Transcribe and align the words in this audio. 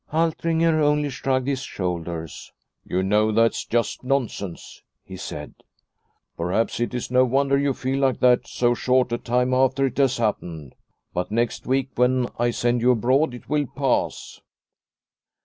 Altringer 0.11 0.81
only 0.81 1.11
shrugged 1.11 1.45
his 1.47 1.61
shoulders." 1.61 2.51
You 2.89 3.03
know 3.03 3.31
that's 3.31 3.63
just 3.63 4.03
nonsense," 4.03 4.81
he 5.03 5.15
said." 5.15 5.53
Perhaps 6.39 6.79
it 6.79 6.95
is 6.95 7.11
no 7.11 7.23
wonder 7.23 7.55
you 7.55 7.75
feel 7.75 7.99
like 7.99 8.19
that 8.19 8.47
so 8.47 8.73
short 8.73 9.11
a 9.11 9.19
time 9.19 9.53
after 9.53 9.85
it 9.85 9.99
has 9.99 10.17
happened, 10.17 10.73
but 11.13 11.29
next 11.29 11.67
week 11.67 11.89
when 11.97 12.27
I 12.39 12.49
send 12.49 12.81
you 12.81 12.89
abroad 12.89 13.35
it 13.35 13.47
will 13.47 13.67
pass." 13.67 14.41